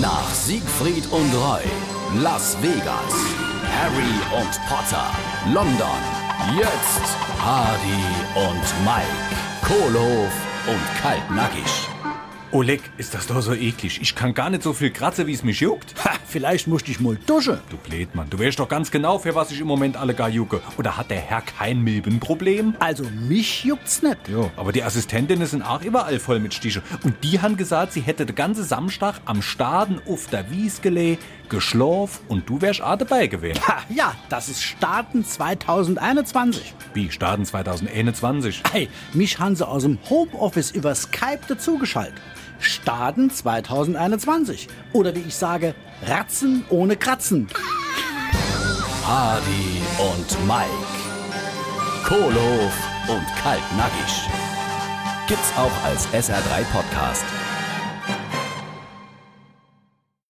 [0.00, 1.62] Nach Siegfried und Roy,
[2.22, 3.14] Las Vegas,
[3.76, 5.10] Harry und Potter,
[5.52, 6.00] London,
[6.56, 9.06] jetzt Hardy und Mike,
[9.62, 10.32] Kohlhof
[10.66, 11.88] und Kaltnackig.
[12.52, 14.00] Oleg, ist das doch so eklig.
[14.00, 15.94] Ich kann gar nicht so viel kratzen, wie es mich juckt.
[16.04, 17.58] Ha, vielleicht musst ich mal duschen.
[17.68, 20.60] Du Blödmann, du weißt doch ganz genau, für was ich im Moment alle gar jucke.
[20.78, 22.76] Oder hat der Herr kein Milbenproblem?
[22.78, 24.28] Also mich juckt's nicht.
[24.28, 26.82] Ja, aber die Assistentinnen sind auch überall voll mit Stiche.
[27.02, 30.80] Und die haben gesagt, sie hätte den ganzen Samstag am Staden auf der Wies
[31.48, 33.60] geschlafen und du wärst auch dabei gewesen.
[33.66, 36.74] Ha, ja, das ist Starten 2021.
[36.94, 38.62] Wie, Staden 2021?
[38.70, 42.20] Hey, mich haben sie aus dem Homeoffice über Skype dazugeschaltet.
[42.60, 44.68] Starten 2021.
[44.92, 45.74] Oder wie ich sage,
[46.06, 47.48] Ratzen ohne Kratzen.
[49.04, 50.70] Hardy und Mike,
[52.06, 52.72] Kohlhof
[53.08, 54.28] und Kaltnackig.
[55.26, 57.24] Gibt's auch als SR3 Podcast.